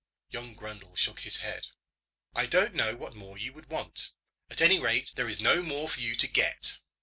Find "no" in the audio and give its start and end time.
5.39-5.61